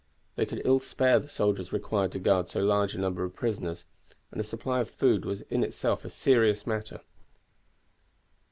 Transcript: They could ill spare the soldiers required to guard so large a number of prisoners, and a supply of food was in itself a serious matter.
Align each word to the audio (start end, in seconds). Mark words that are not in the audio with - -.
They 0.35 0.47
could 0.47 0.63
ill 0.65 0.79
spare 0.79 1.19
the 1.19 1.29
soldiers 1.29 1.71
required 1.71 2.11
to 2.13 2.19
guard 2.19 2.49
so 2.49 2.63
large 2.63 2.95
a 2.95 2.99
number 2.99 3.23
of 3.23 3.35
prisoners, 3.35 3.85
and 4.31 4.41
a 4.41 4.43
supply 4.43 4.79
of 4.81 4.89
food 4.89 5.25
was 5.25 5.41
in 5.43 5.63
itself 5.63 6.03
a 6.03 6.09
serious 6.09 6.65
matter. 6.65 7.01